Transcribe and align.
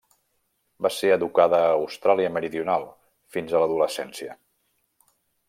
Va 0.85 0.89
ser 0.95 1.11
educada 1.15 1.59
a 1.65 1.75
Austràlia 1.81 2.31
Meridional 2.39 2.87
fins 3.37 3.53
a 3.53 3.63
l'adolescència. 3.65 4.35